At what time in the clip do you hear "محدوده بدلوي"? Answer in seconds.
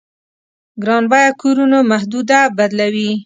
1.91-3.09